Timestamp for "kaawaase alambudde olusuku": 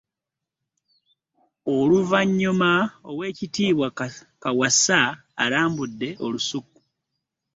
4.41-6.77